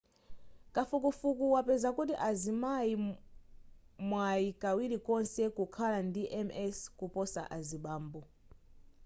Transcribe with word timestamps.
kafukufuku 0.75 1.45
wapeza 1.55 1.89
kuti 1.97 2.13
azimayi 2.29 2.93
mwayi 4.09 4.47
kawiri 4.63 4.97
konse 5.07 5.43
kukhala 5.57 5.99
ndi 6.09 6.23
ms 6.47 6.77
kuposa 6.99 7.41
azibambo 7.57 8.21